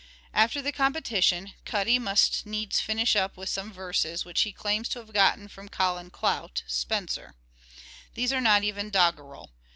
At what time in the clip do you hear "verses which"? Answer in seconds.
3.71-4.41